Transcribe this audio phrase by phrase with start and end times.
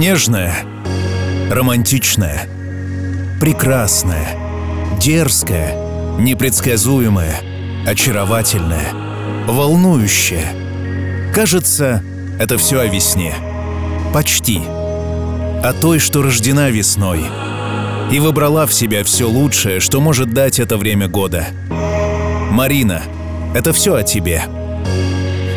[0.00, 0.64] Нежная,
[1.50, 2.48] романтичная,
[3.38, 4.34] прекрасная,
[4.98, 5.74] дерзкая,
[6.18, 7.36] непредсказуемая,
[7.86, 8.94] очаровательная,
[9.46, 10.54] волнующая.
[11.34, 12.02] Кажется,
[12.38, 13.34] это все о весне.
[14.14, 14.62] Почти.
[15.62, 17.26] О той, что рождена весной.
[18.10, 21.44] И выбрала в себя все лучшее, что может дать это время года.
[22.50, 23.02] Марина,
[23.54, 24.44] это все о тебе.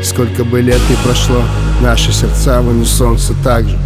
[0.04, 1.44] Сколько бы лет не прошло,
[1.82, 3.80] наши сердца в унисон все так же.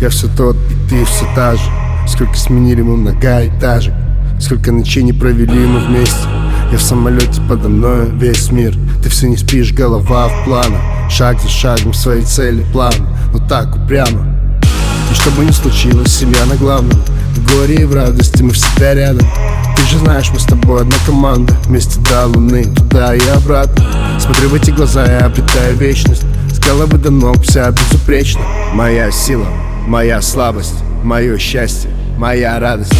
[0.00, 1.62] Я все тот, и ты все та же.
[2.06, 3.94] Сколько сменили мы многоэтажек,
[4.40, 6.28] сколько ночей не провели мы вместе.
[6.70, 8.74] Я в самолете подо мной весь мир.
[9.02, 12.92] Ты все не спишь, голова в планах Шаг за шагом своей цели план.
[13.32, 14.36] Но так упрямо.
[15.10, 17.00] И что бы ни случилось, семья на главном.
[17.34, 19.26] В горе и в радости мы всегда рядом.
[19.76, 21.56] Ты же знаешь, мы с тобой одна команда.
[21.66, 23.84] Вместе до луны, туда и обратно.
[24.18, 26.24] Смотрю в эти глаза, я обретаю вечность.
[26.52, 28.42] С головы до ног вся безупречна.
[28.72, 29.46] Моя сила,
[29.86, 32.92] моя слабость, мое счастье, моя радость.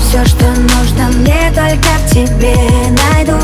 [0.00, 2.56] Все, что нужно мне, только в тебе
[3.14, 3.38] найду.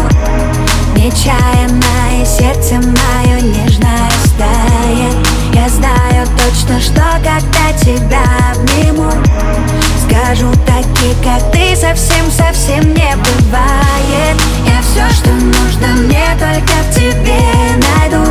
[0.97, 5.15] Нечаянно и сердце мое нежно растает
[5.55, 9.09] Я знаю точно, что когда тебя обниму
[10.05, 14.37] Скажу такие, как ты, совсем-совсем не бывает.
[14.67, 17.39] Я все, что нужно мне, только в тебе
[17.77, 18.25] найду.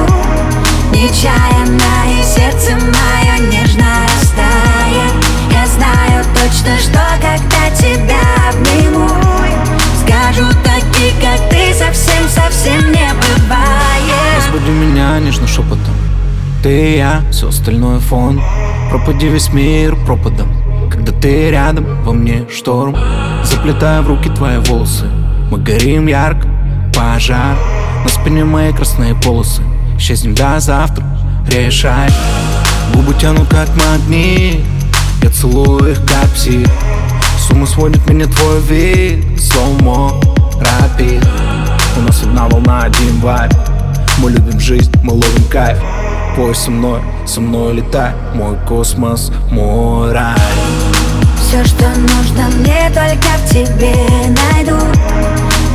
[0.92, 1.57] Нечаянно
[16.68, 18.42] Ты и я, все остальное фон.
[18.90, 20.50] Пропади весь мир пропадом
[20.92, 22.94] Когда ты рядом, во мне шторм.
[23.42, 25.06] Заплетая в руки твои волосы
[25.50, 26.46] Мы горим ярко,
[26.94, 27.56] пожар.
[28.04, 29.62] На спине мои красные полосы
[29.98, 31.06] Исчезнем до завтра,
[31.50, 32.10] решай.
[32.94, 34.60] Губы тянут как магнит
[35.24, 36.68] Я целую их как псих
[37.38, 40.20] с ума сводит меня твой вид Слоумо,
[40.60, 41.26] рапид.
[41.96, 43.54] У нас одна волна, один вайб.
[44.18, 45.78] Мы любим жизнь, мы ловим кайф
[46.38, 48.12] Пой со мной, со мной летай.
[48.36, 50.38] Мой космос, мой рай.
[51.42, 53.96] Все, что нужно мне, только в тебе
[54.54, 54.78] найду.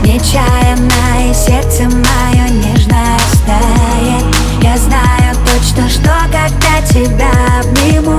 [0.04, 7.30] Нечаянно и сердце мое нежно растает Я знаю точно, что когда тебя
[7.60, 8.18] обниму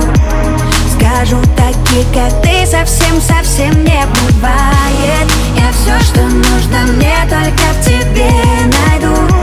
[0.98, 5.30] Скажу такие, как ты, совсем-совсем не бывает.
[5.56, 8.30] Я все, что нужно мне, только в тебе
[8.64, 9.33] найду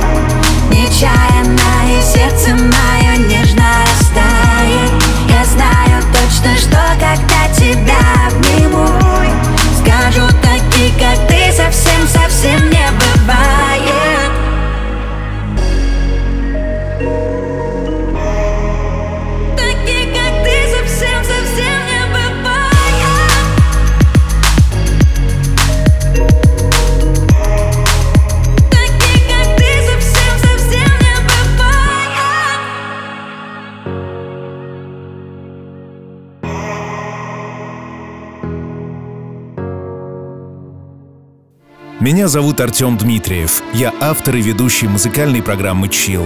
[0.92, 4.92] Нечаянно и сердце мое нежно растает.
[5.30, 7.96] Я знаю точно, что когда тебя
[8.28, 8.88] обниму
[9.80, 12.91] Скажу такие, как ты, совсем-совсем не
[42.02, 43.62] Меня зовут Артем Дмитриев.
[43.76, 46.26] Я автор и ведущий музыкальной программы «Чил».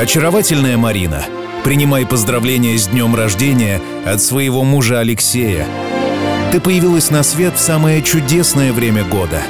[0.00, 1.24] Очаровательная Марина,
[1.62, 5.68] принимай поздравления с днем рождения от своего мужа Алексея.
[6.50, 9.40] Ты появилась на свет в самое чудесное время года.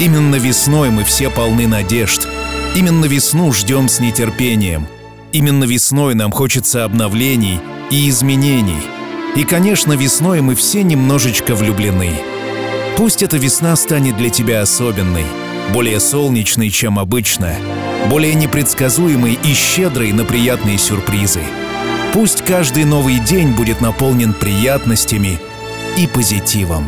[0.00, 2.26] Именно весной мы все полны надежд.
[2.74, 4.88] Именно весну ждем с нетерпением.
[5.30, 7.60] Именно весной нам хочется обновлений
[7.92, 8.82] и изменений.
[9.36, 12.10] И, конечно, весной мы все немножечко влюблены—
[12.98, 15.24] Пусть эта весна станет для тебя особенной,
[15.72, 17.54] более солнечной, чем обычно,
[18.10, 21.42] более непредсказуемой и щедрой на приятные сюрпризы.
[22.12, 25.38] Пусть каждый новый день будет наполнен приятностями
[25.96, 26.86] и позитивом.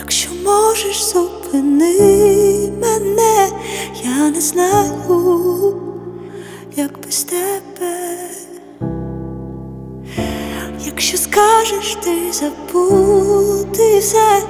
[0.00, 3.48] Якщо можеш, зупини мене,
[4.04, 5.76] я не знаю,
[6.76, 7.67] як без тебе.
[11.10, 14.42] Якщо скажеш ти забути все,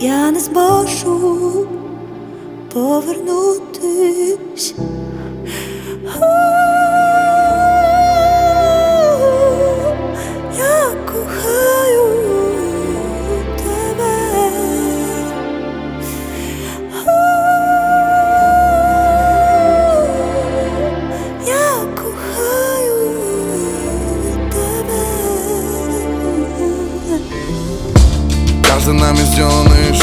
[0.00, 1.66] я не зможу
[2.72, 4.74] повернутись.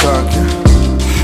[0.02, 0.26] Шаг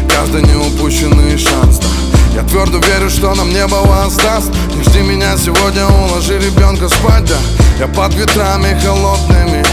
[0.07, 1.87] Каждый неупущенный шанс да.
[2.35, 7.37] Я твердо верю, что нам небо воздаст Не жди меня сегодня, уложи ребенка спать, да.
[7.79, 9.65] Я под ветрами холодными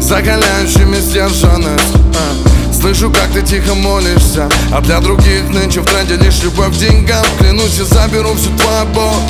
[0.00, 2.72] Закаляющими сдержанность а.
[2.74, 4.48] Слышу, как ты тихо молишься.
[4.72, 7.24] А для других нынче в тренде лишь любовь к деньгам.
[7.38, 9.22] Клянусь, я заберу всю твою боль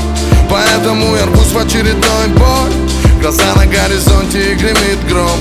[0.51, 2.71] Поэтому я рвусь в очередной бой.
[3.23, 5.41] Глаза на горизонте и гремит гром.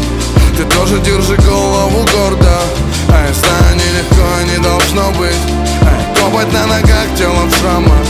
[0.58, 2.62] Ты тоже держи голову гордо
[3.10, 5.36] Я знаю, нелегко не должно быть.
[5.82, 8.06] Эй, Копоть на ногах, тело в шрамах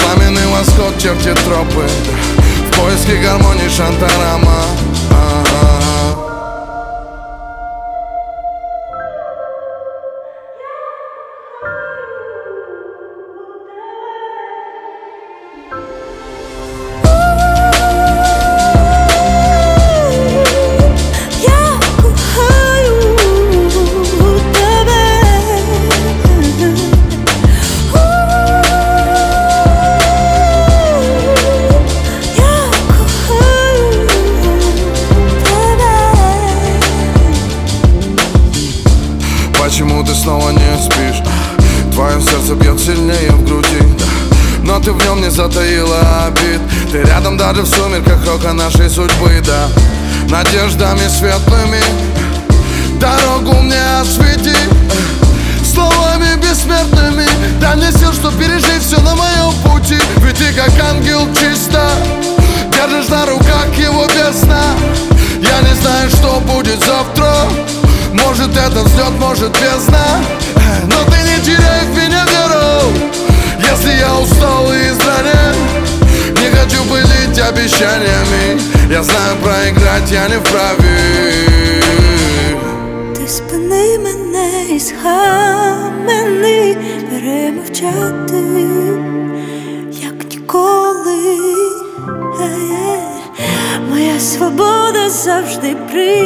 [0.00, 1.86] Пламенный восход чертит тропы.
[2.70, 4.62] В поиске гармонии шантарама
[69.48, 70.24] может бездна
[70.84, 72.92] Но ты не теряй в меня веру.
[73.70, 75.56] Если я устал и изранен
[76.32, 78.60] Не хочу пылить обещаниями.
[78.90, 80.98] Я знаю, проиграть я не вправе.
[83.14, 86.76] Ти спини мене і схамени,
[87.10, 88.42] перемовчати,
[94.20, 96.22] свобода завжди при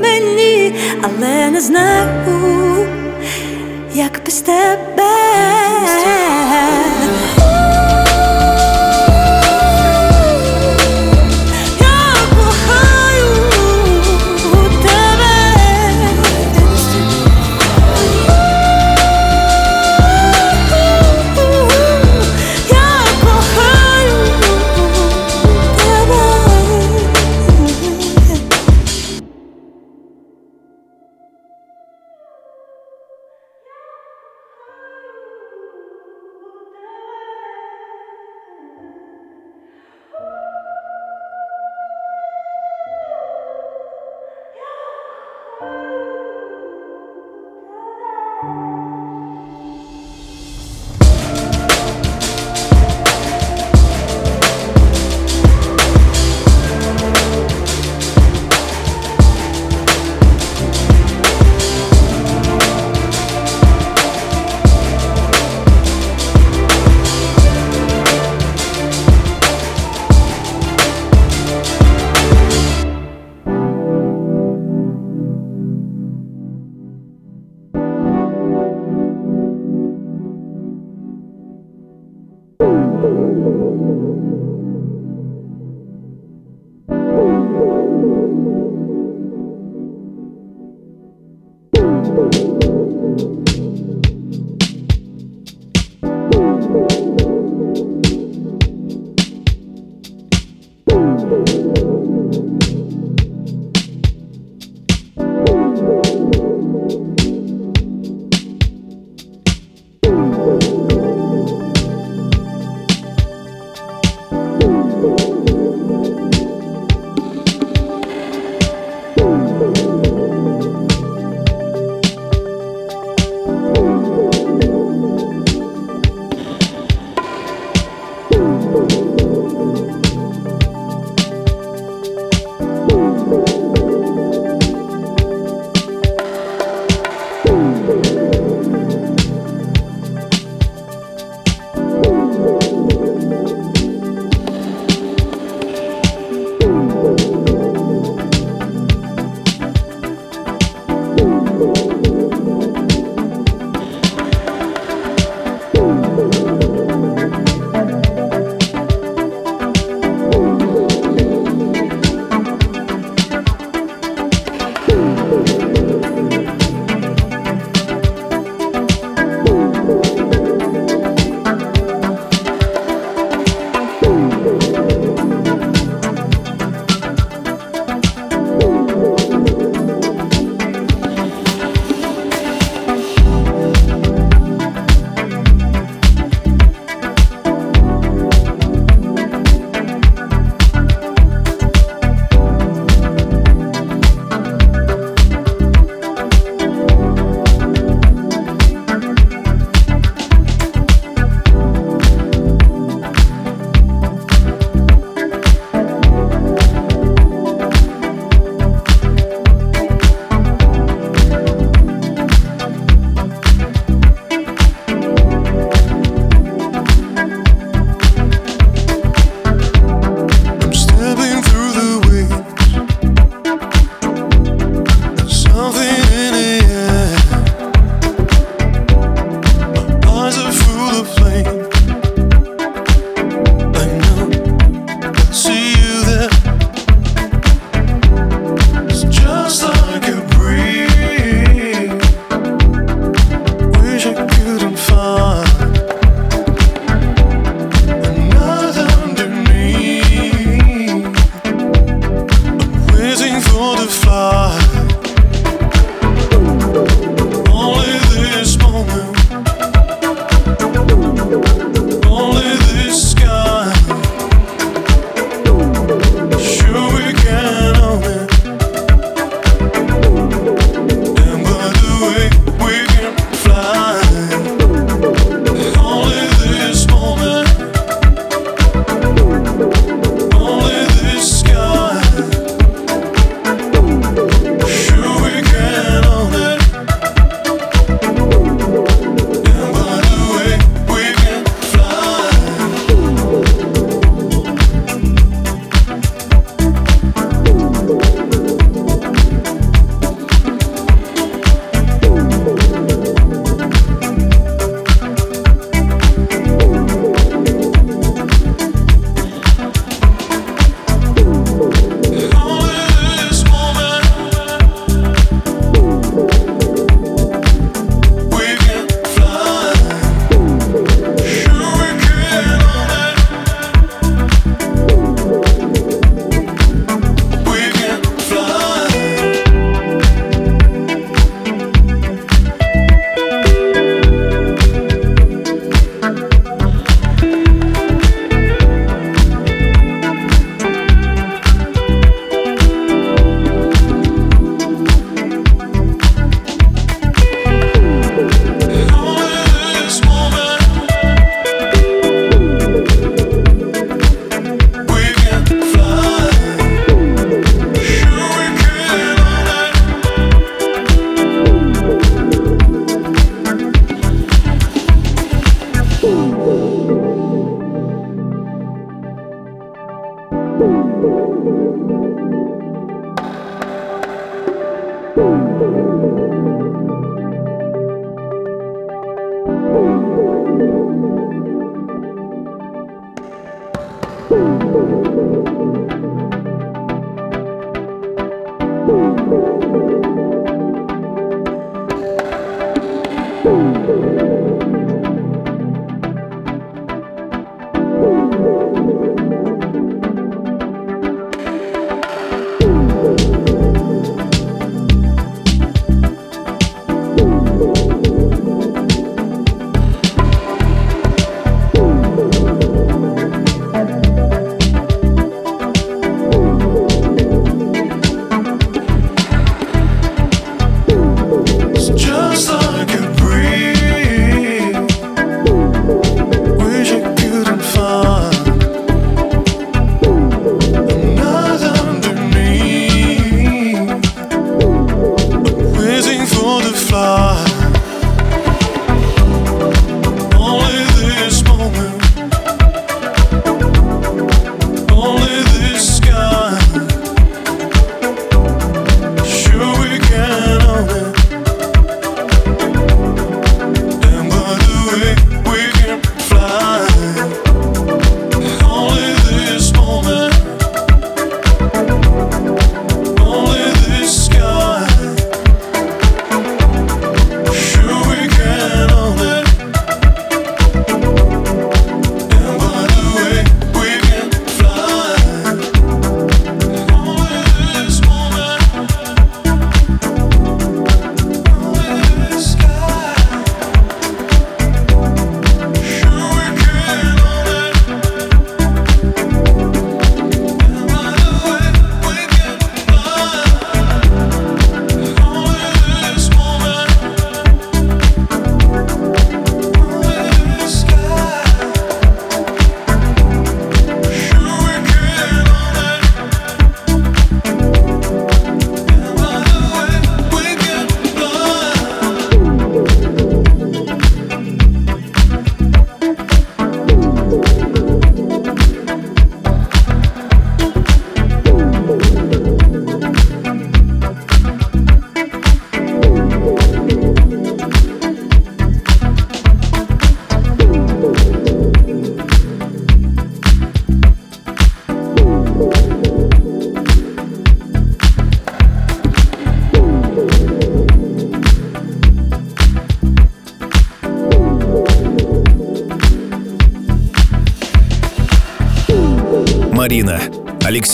[0.00, 2.08] мені, але не знаю,
[3.94, 4.84] як без тебе.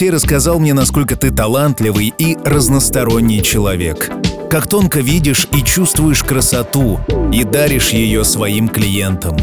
[0.01, 4.11] Алексей рассказал мне, насколько ты талантливый и разносторонний человек.
[4.49, 9.37] Как тонко видишь и чувствуешь красоту и даришь ее своим клиентам.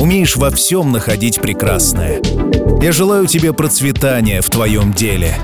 [0.00, 2.22] Умеешь во всем находить прекрасное.
[2.80, 5.36] Я желаю тебе процветания в твоем деле.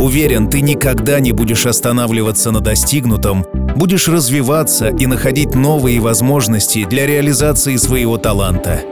[0.00, 7.06] Уверен, ты никогда не будешь останавливаться на достигнутом, будешь развиваться и находить новые возможности для
[7.06, 8.82] реализации своего таланта.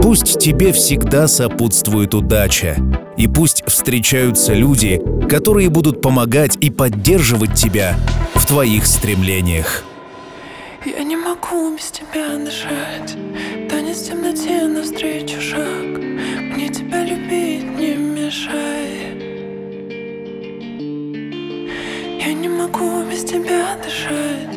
[0.00, 2.76] Пусть тебе всегда сопутствует удача,
[3.24, 5.00] и пусть встречаются люди,
[5.30, 7.96] которые будут помогать и поддерживать тебя
[8.34, 9.82] в твоих стремлениях.
[10.84, 13.16] Я не могу без тебя дышать.
[13.70, 15.86] Танец в темноте навстречу шаг.
[16.52, 19.16] Мне тебя любить не мешай
[22.20, 24.53] Я не могу без тебя дышать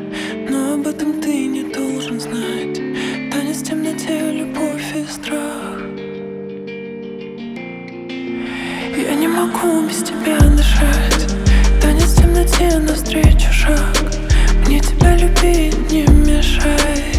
[9.68, 11.28] могу без тебя дышать.
[11.82, 13.96] Танец в темноте навстречу шаг.
[14.66, 17.17] Мне тебя любить не мешай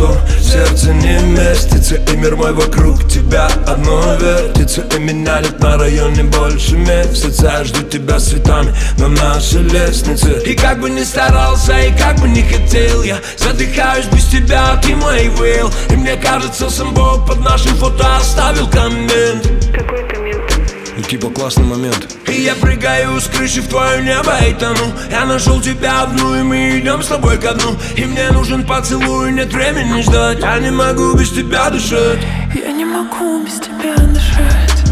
[0.00, 4.82] что в сердце не местится И мир мой вокруг тебя одно вертится.
[4.96, 7.52] И меня нет на районе больше месяца.
[7.58, 10.42] Я жду тебя с цветами на нашей лестнице.
[10.46, 14.96] И как бы ни старался, и как бы не хотел Я задыхаюсь без тебя, ты
[14.96, 19.46] мой will И мне кажется, сам Бог под нашим фото оставил коммент.
[19.72, 20.60] Какой коммент?
[20.96, 24.92] Ну типа классный момент И я прыгаю с крыши в твое небо и тону.
[25.10, 27.76] Я нашел тебя одну и мы идем с тобой ко дну.
[27.96, 30.38] И мне нужен поцелуй, нет времени ждать.
[30.38, 32.20] Я не могу без тебя дышать.
[32.54, 34.84] Я не могу без тебя дышать.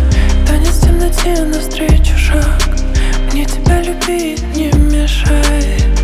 [0.49, 2.45] Танец в темноте навстречу шаг.
[3.33, 5.98] Мне тебя любить не мешай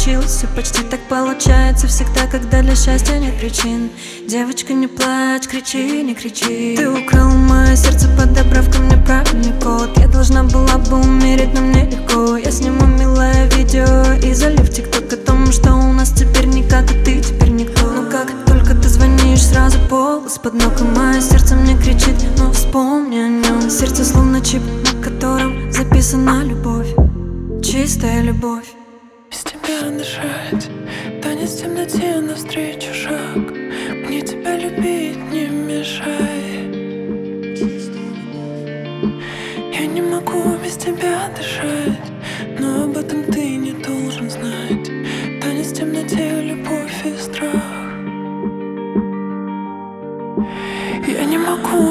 [0.00, 3.90] все почти так получается Всегда, когда для счастья нет причин.
[4.26, 6.74] Девочка, не плачь, кричи, не кричи.
[6.76, 9.90] Ты украл мое сердце, подобрав ко мне правильный код.
[9.98, 12.36] Я должна была бы умереть, но мне легко.
[12.38, 14.69] Я сниму милое видео и залив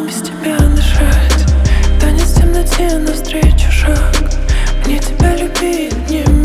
[0.10, 1.46] без тебя дышать.
[2.02, 4.16] Танец в темноте навстречу шаг.
[4.86, 6.39] Мне тебя любить не мешай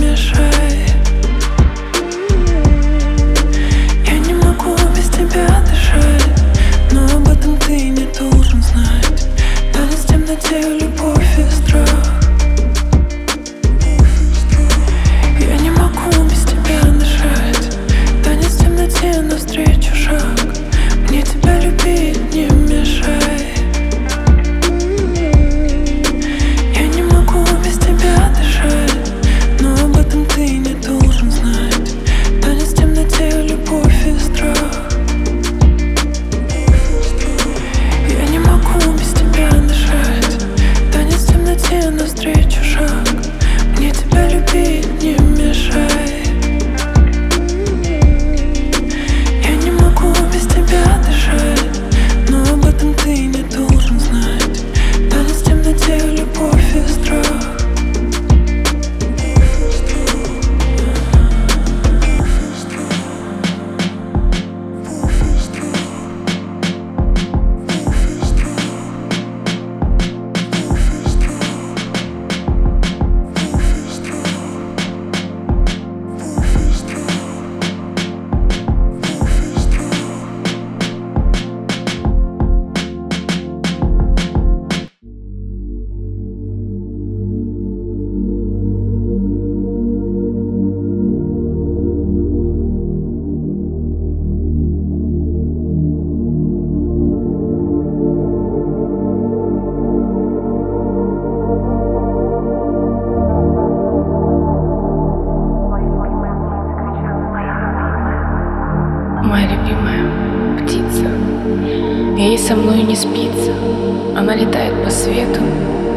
[114.35, 115.41] Она летает по свету,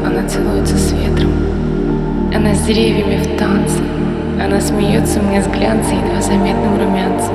[0.05, 1.31] она целуется с ветром.
[2.35, 3.79] Она с деревьями в танце,
[4.39, 7.33] она смеется мне с глянца едва заметным румянцем.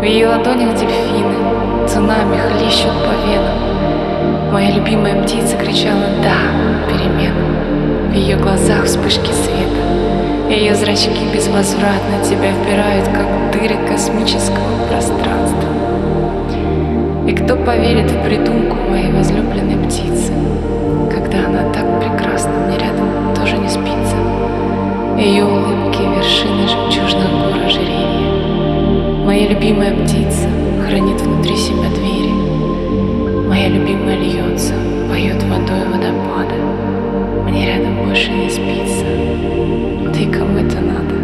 [0.00, 4.50] В ее ладонях дельфины, цунами хлещут по венам.
[4.50, 8.08] Моя любимая птица кричала «Да!» переменам.
[8.10, 10.48] В ее глазах вспышки света.
[10.48, 15.75] Ее зрачки безвозвратно тебя вбирают, как дыры космического пространства.
[17.26, 20.32] И кто поверит в придумку моей возлюбленной птицы,
[21.10, 24.16] когда она так прекрасна, мне рядом тоже не спится.
[25.18, 29.24] Ее улыбки— вершины жемчужных гор ожерелья.
[29.24, 30.46] Моя любимая птица
[30.86, 32.30] хранит внутри себя двери.
[33.48, 34.74] Моя любимая льется,
[35.10, 36.54] поет водой водопада.
[37.44, 39.04] Мне рядом больше не спится.
[40.14, 41.16] Ты кому это надо?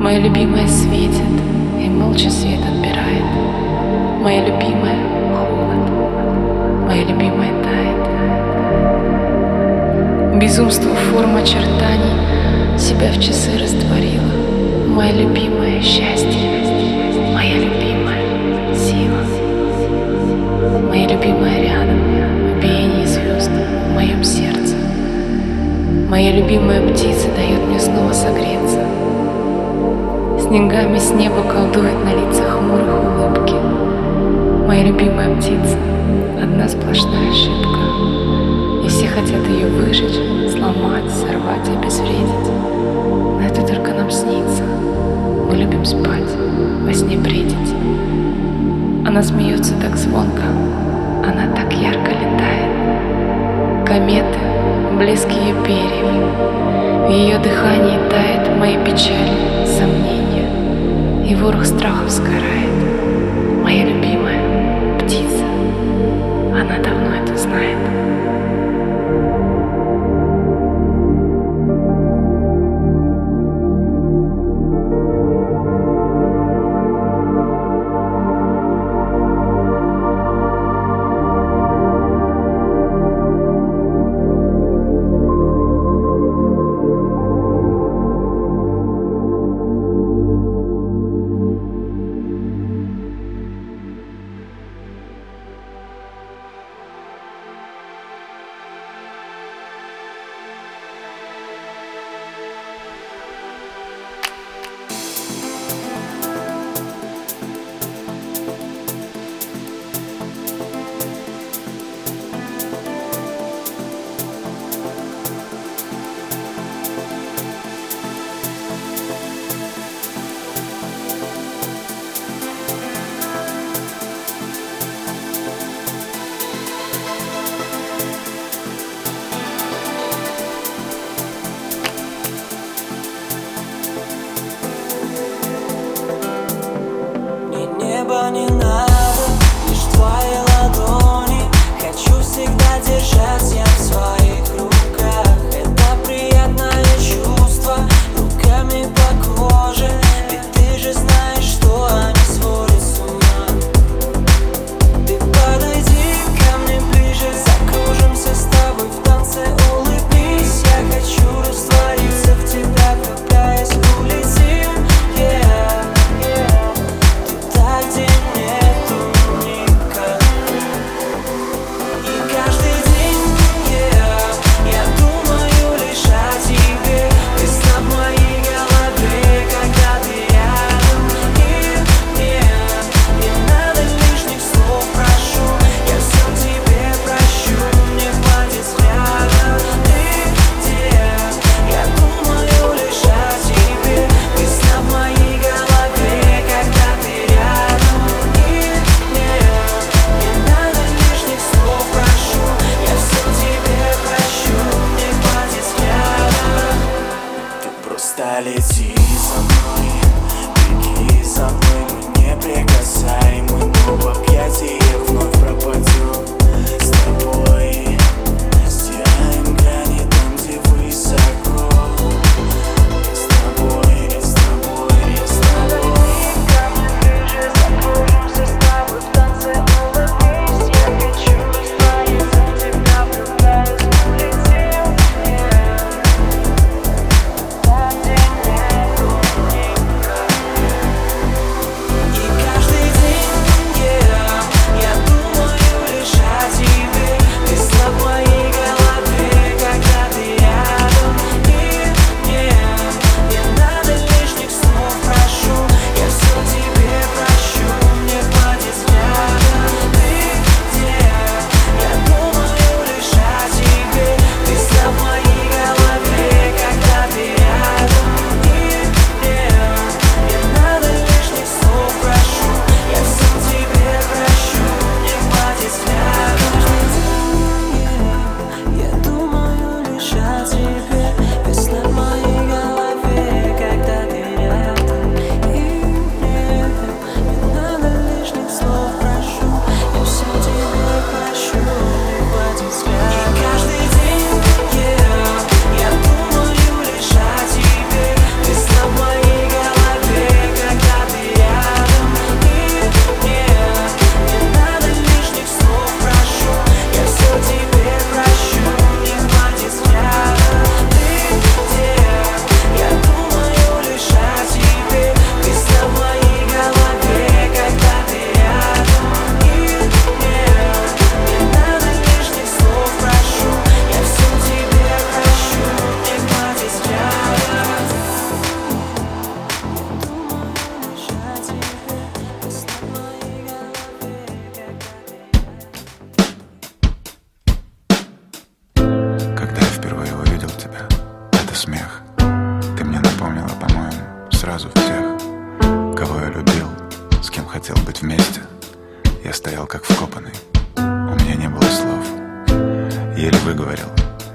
[0.00, 1.34] Моя любимая светит
[1.82, 3.63] и молча свет отбирает.
[4.24, 4.96] Моя любимая
[5.36, 5.84] холод.
[6.86, 8.08] Моя любимая тает.
[10.40, 14.32] Безумство форм очертаний себя в часы растворила.
[14.88, 16.40] Моя любимая счастье,
[17.34, 19.26] моя любимая сила,
[20.88, 24.76] моя любимая рядом, в биении звезд в моем сердце.
[26.08, 28.86] Моя любимая птица дает мне снова согреться.
[30.40, 33.73] Снегами с неба колдует на лицах хмурых улыбки.
[34.74, 35.78] Моя любимая птица—
[36.42, 37.78] одна сплошная ошибка.
[38.84, 40.18] И все хотят ее выжечь,
[40.50, 42.48] сломать, сорвать, обезвредить.
[42.48, 44.64] Но это только нам снится.
[45.48, 46.28] Мы любим спать,
[46.82, 47.72] во сне бредить.
[49.06, 50.42] Она смеется так звонко,
[51.22, 53.86] она так ярко летает.
[53.86, 54.40] Кометы,
[54.98, 62.73] блеск ее перьев, в ее дыхании тает мои печали, сомнения, и ворох страхов сгорает.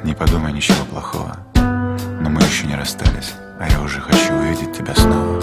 [0.03, 1.37] Не подумай ничего плохого.
[1.53, 5.39] Но мы еще не расстались, а я уже хочу увидеть тебя снова.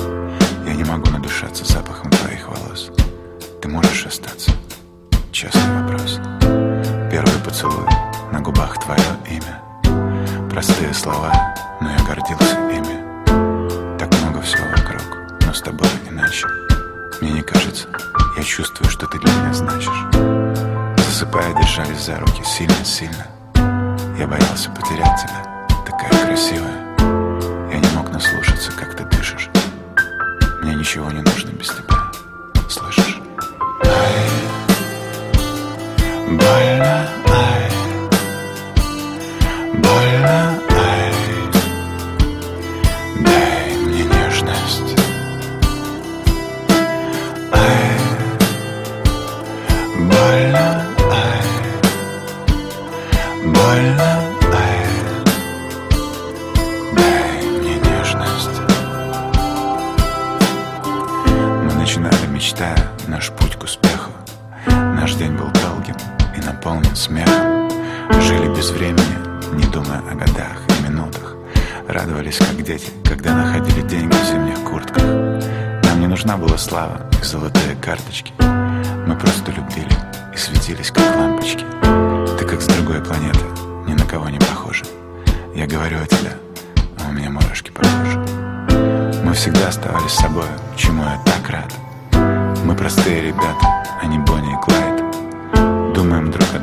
[0.67, 2.91] Я не могу надышаться запахом твоих волос.
[3.63, 4.51] Ты можешь остаться?
[5.31, 6.19] Честный вопрос.
[7.13, 7.87] Первый поцелуй,
[8.33, 9.63] на губах твое имя.
[10.51, 11.33] Простые слова,
[11.81, 13.99] но я гордился ими.
[13.99, 16.49] Так много всего вокруг, но с тобой иначе.
[17.21, 17.87] Мне не кажется,
[18.37, 21.07] я чувствую, что ты для меня значишь.
[21.07, 23.36] Засыпая, держались за руки сильно-сильно
[24.19, 26.97] Я боялся потерять тебя, такая красивая.
[27.71, 29.51] Я не мог наслушаться, как ты дышишь
[30.63, 32.06] Мне ничего не нужно без тебя,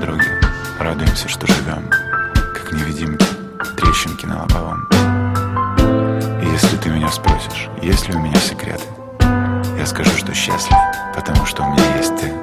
[0.03, 0.37] Друге,
[0.79, 3.25] радуемся, что живем Как невидимки,
[3.77, 4.85] трещинки на лобовом.
[6.41, 8.83] И если ты меня спросишь, есть ли у меня секреты
[9.77, 10.75] Я скажу, что счастлив,
[11.15, 12.42] потому что у меня есть ты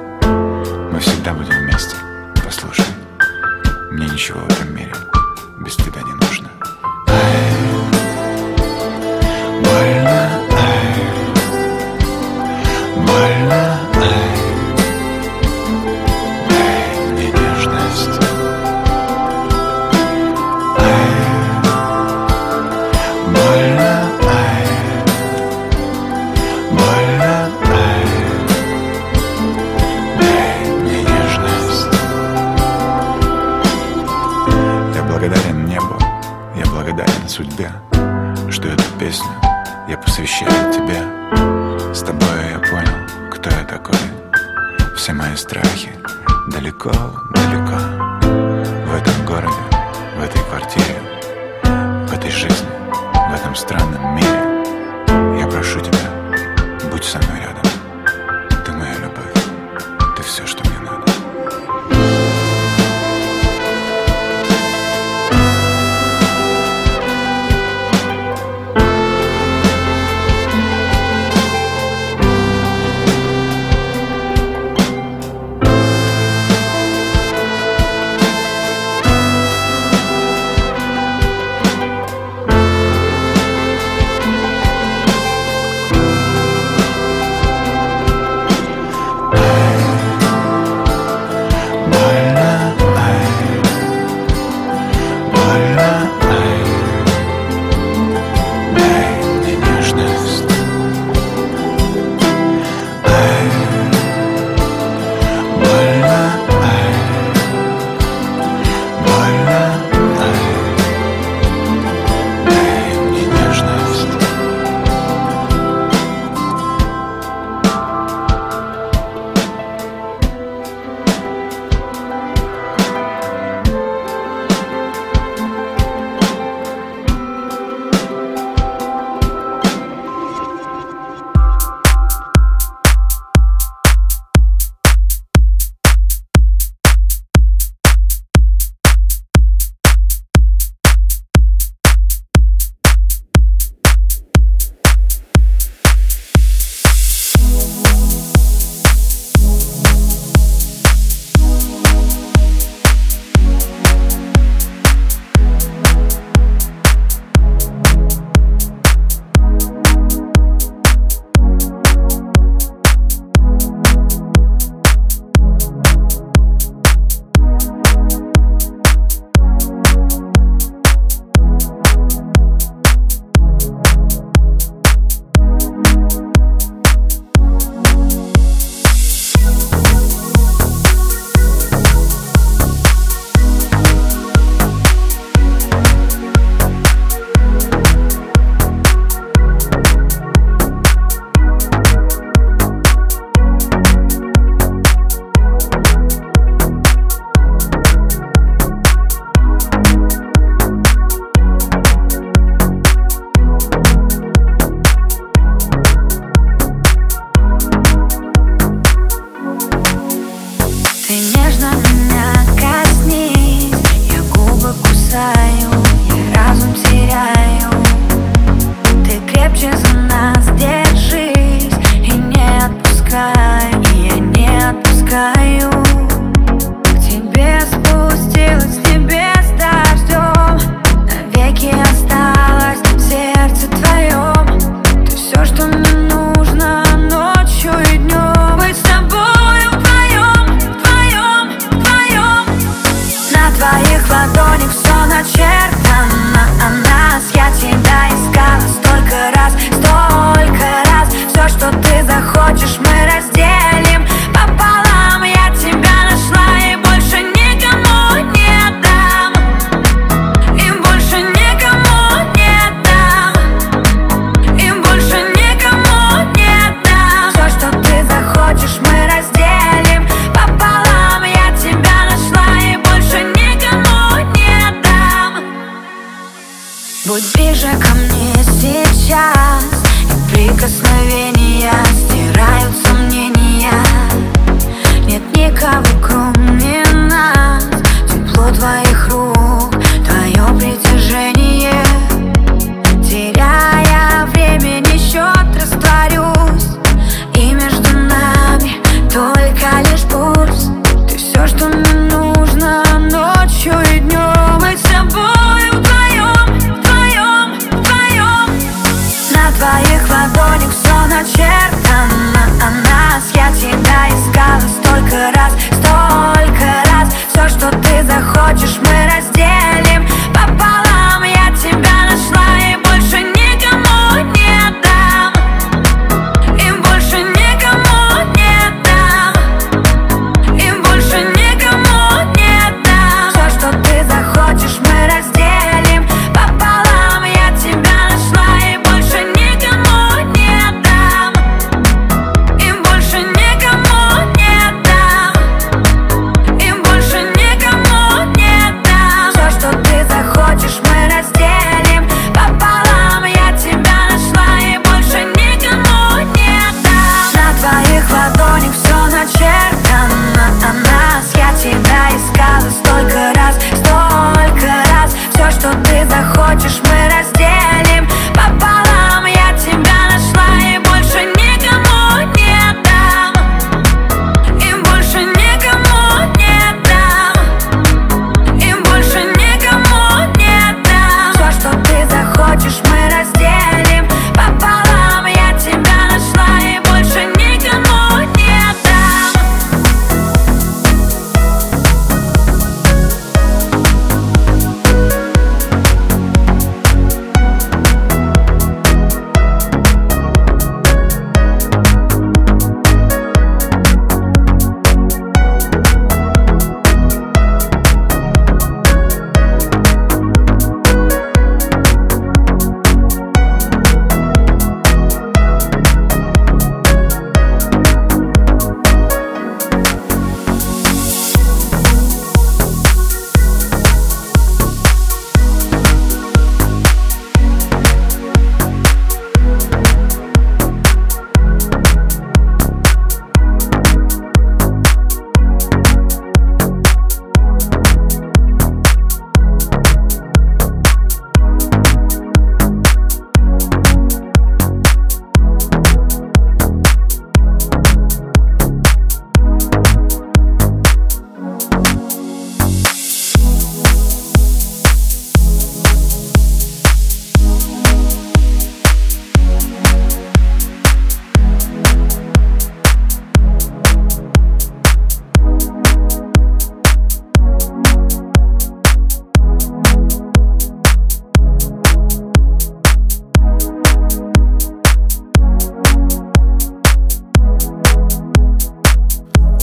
[301.51, 302.00] first on the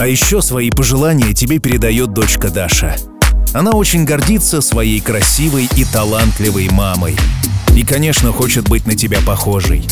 [0.09, 2.97] еще свои пожелания тебе передает дочка Даша.
[3.53, 7.17] Она очень гордится своей красивой и талантливой мамой.
[7.75, 9.87] И, конечно, хочет быть на тебя похожей.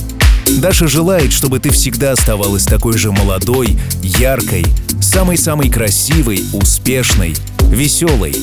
[0.59, 4.64] Даша желает, чтобы ты всегда оставалась такой же молодой, яркой,
[5.01, 8.35] самой-самой красивой, успешной, веселой.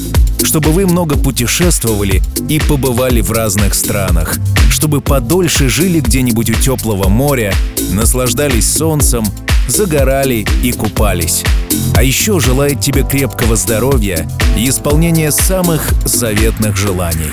[0.43, 4.38] Чтобы вы много путешествовали и побывали в разных странах.
[4.69, 7.53] Чтобы подольше жили где-нибудь у теплого моря,
[7.91, 9.26] наслаждались солнцем
[9.68, 11.43] загорали и купались.
[11.95, 17.32] А еще желает тебе крепкого здоровья и исполнения самых заветных желаний.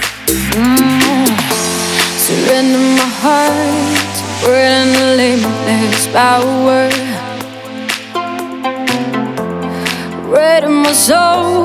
[10.71, 11.61] My soul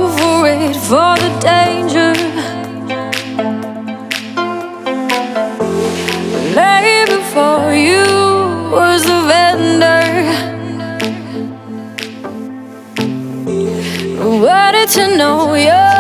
[7.36, 8.05] for you
[14.88, 15.95] to know your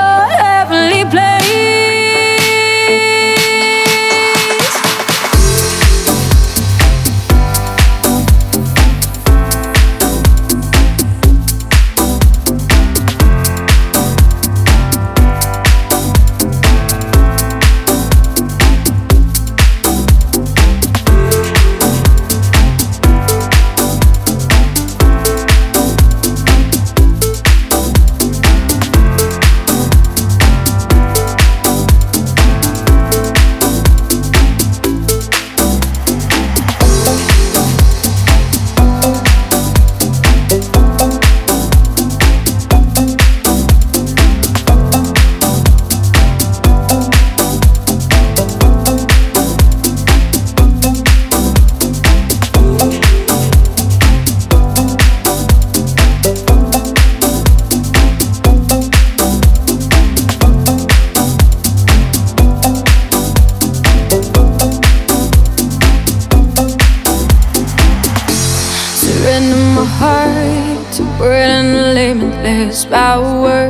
[72.55, 73.67] has power.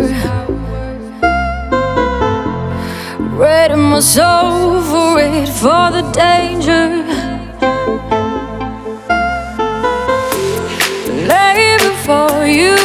[3.41, 6.85] Ready my soul for it, for the danger.
[11.31, 12.77] Lay before you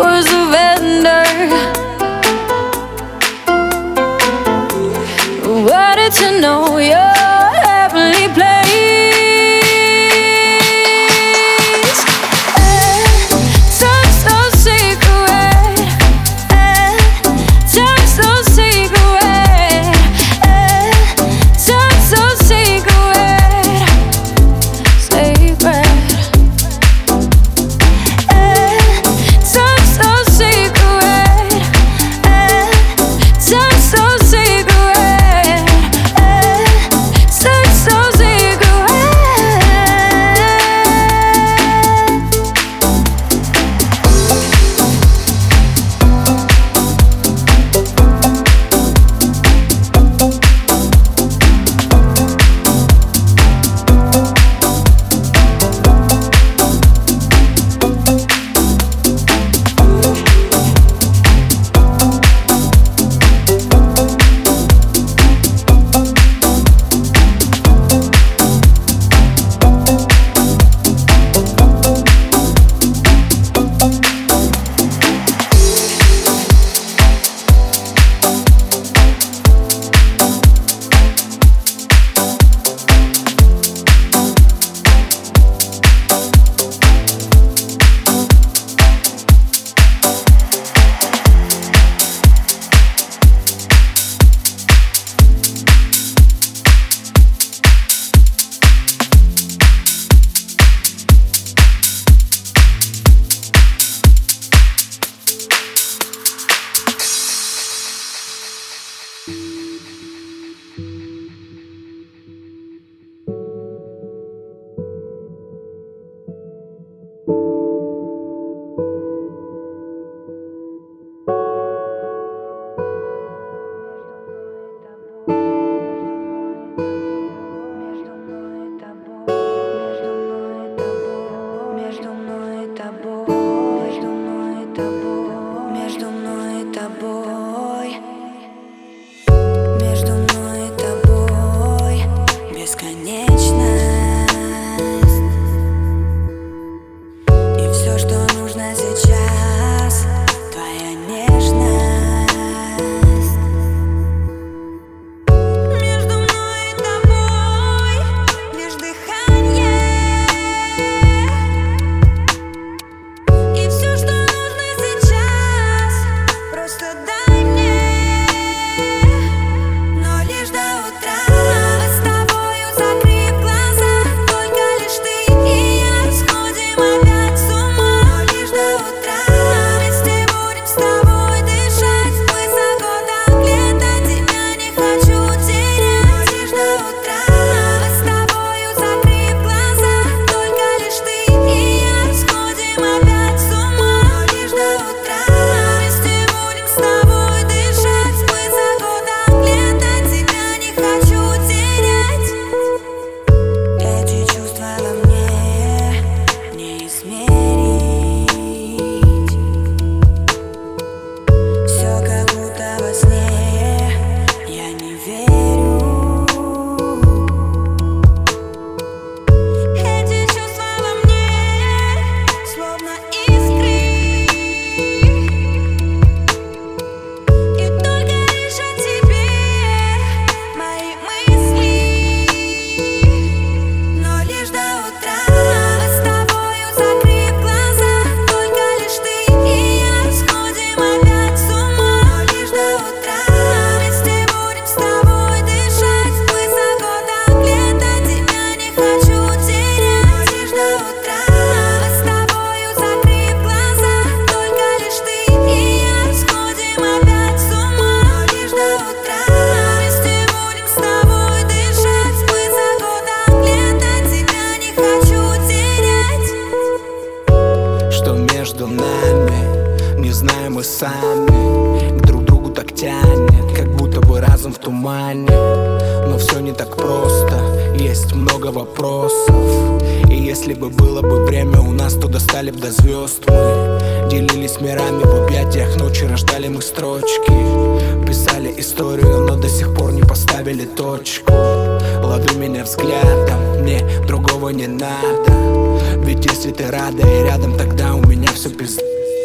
[0.00, 1.26] was a vendor.
[5.68, 6.78] What did you know?
[6.78, 7.15] you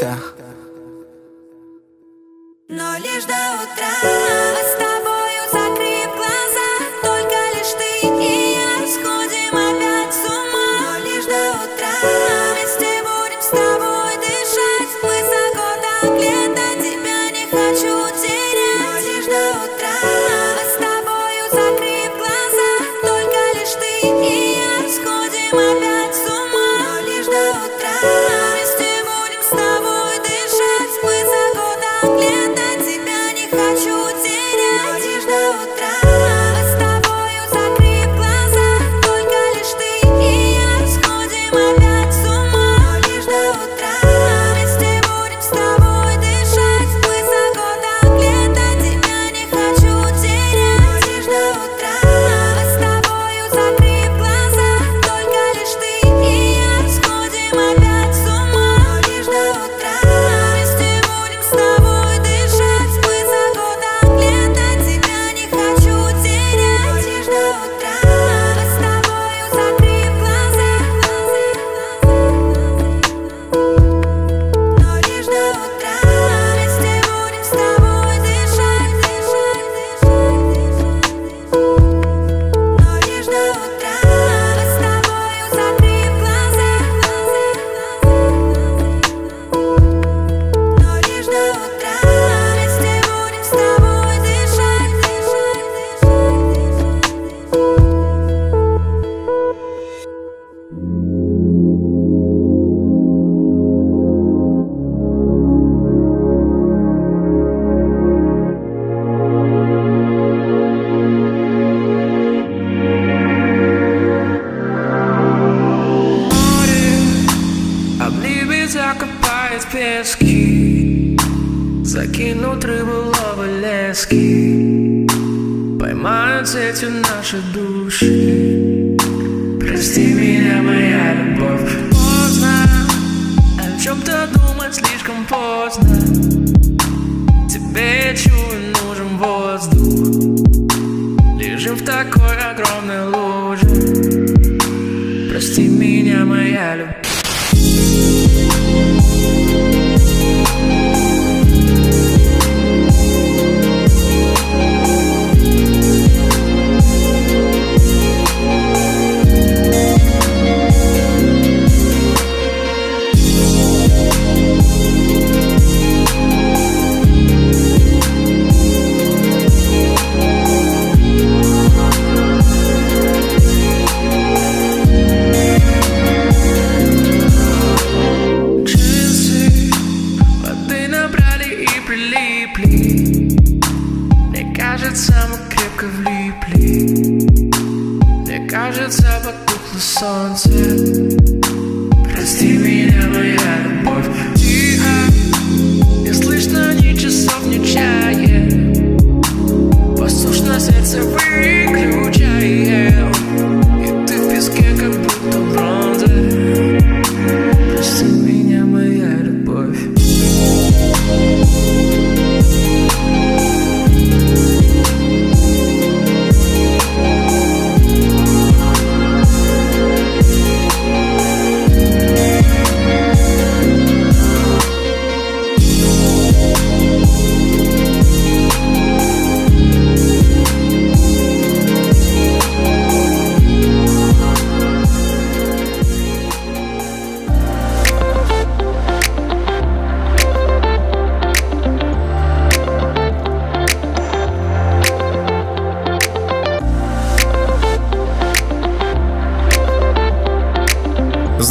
[0.02, 0.36] мечтах.
[2.68, 3.34] Но лишь до
[3.64, 4.31] утра.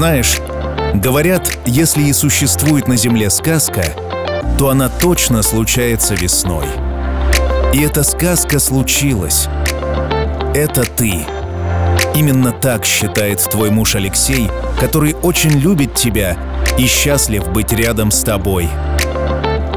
[0.00, 0.40] Знаешь,
[0.94, 3.84] говорят, если и существует на Земле сказка,
[4.58, 6.64] то она точно случается весной.
[7.74, 9.46] И эта сказка случилась.
[10.54, 11.26] Это ты.
[12.14, 14.48] Именно так считает твой муж Алексей,
[14.80, 16.38] который очень любит тебя
[16.78, 18.70] и счастлив быть рядом с тобой.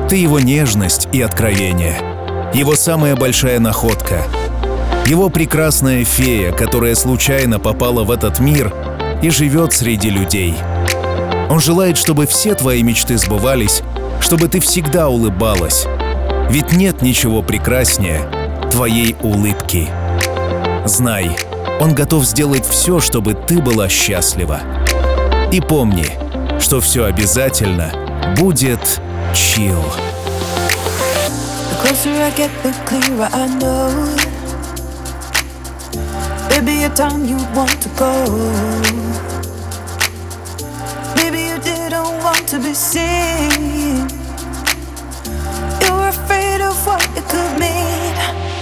[0.08, 1.98] Ты его нежность и откровение,
[2.54, 4.24] его самая большая находка,
[5.06, 8.74] его прекрасная фея, которая случайно попала в этот мир
[9.24, 10.54] и живет среди людей.
[11.50, 13.82] Он желает, чтобы все твои мечты сбывались,
[14.20, 15.88] чтобы ты всегда улыбалась.
[16.50, 18.30] Ведь нет ничего прекраснее
[18.70, 19.88] твоей улыбки.
[20.86, 21.38] Знай,
[21.80, 24.60] он готов сделать все, чтобы ты была счастлива.
[25.54, 26.08] И помни,
[26.60, 27.94] что все обязательно
[28.38, 29.00] будет
[29.34, 29.82] чил.
[36.50, 39.13] Baby, a time you want to go.
[42.54, 44.08] To be seen.
[45.82, 48.53] You were afraid of what it could mean.